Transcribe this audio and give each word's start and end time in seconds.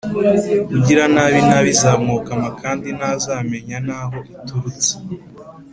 Ugira 0.77 1.03
nabi, 1.13 1.35
inabi 1.43 1.69
izamwokama, 1.75 2.49
kandi 2.61 2.87
ntazamenya 2.97 3.77
n’aho 3.87 4.17
iturutse. 4.33 4.91